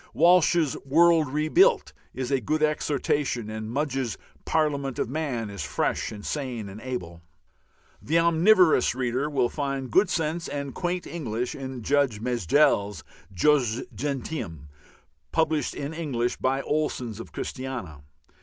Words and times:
Walsh's 0.15 0.75
"World 0.83 1.27
Rebuilt" 1.27 1.93
is 2.11 2.31
a 2.31 2.41
good 2.41 2.63
exhortation, 2.63 3.51
and 3.51 3.69
Mugge's 3.69 4.17
"Parliament 4.45 4.97
of 4.97 5.07
Man" 5.07 5.51
is 5.51 5.61
fresh 5.63 6.11
and 6.11 6.25
sane 6.25 6.67
and 6.69 6.81
able. 6.81 7.21
The 8.01 8.17
omnivorous 8.17 8.95
reader 8.95 9.29
will 9.29 9.47
find 9.47 9.91
good 9.91 10.09
sense 10.09 10.47
and 10.47 10.73
quaint 10.73 11.05
English 11.05 11.53
in 11.53 11.83
Judge 11.83 12.19
Mejdell's 12.19 13.03
"Jus 13.31 13.83
Gentium," 13.93 14.69
published 15.31 15.75
in 15.75 15.93
English 15.93 16.37
by 16.37 16.63
Olsen's 16.63 17.19
of 17.19 17.31
Christiania. 17.31 18.01